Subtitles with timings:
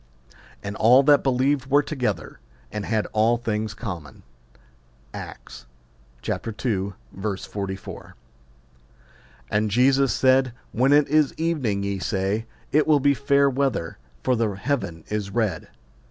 [0.63, 2.39] And all that believed were together,
[2.71, 4.23] and had all things common.
[5.13, 5.67] Acts
[6.27, 6.87] ii.
[7.13, 8.15] 44.
[9.51, 14.35] And Jesus said, When it is evening, ye say, It will be fair weather: for
[14.35, 15.67] the heaven is red.